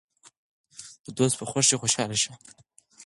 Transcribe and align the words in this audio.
د 1.03 1.07
دوست 1.17 1.35
په 1.37 1.45
خوښۍ 1.49 1.75
خوشحاله 1.81 2.17
شئ. 2.23 2.31